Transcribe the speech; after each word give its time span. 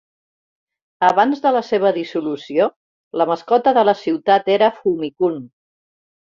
Abans 1.09 1.43
de 1.43 1.51
la 1.57 1.61
seva 1.67 1.91
dissolució, 1.97 2.67
la 3.23 3.29
mascota 3.33 3.75
de 3.79 3.85
la 3.91 3.95
ciutat 4.01 4.51
era 4.57 4.73
"Fumi-kun". 4.81 5.39